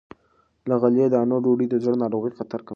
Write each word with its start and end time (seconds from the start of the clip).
له 0.67 0.75
غلې- 0.81 1.11
دانو 1.13 1.37
ډوډۍ 1.43 1.67
د 1.69 1.75
زړه 1.83 1.95
ناروغۍ 2.03 2.31
خطر 2.39 2.59
کموي. 2.61 2.69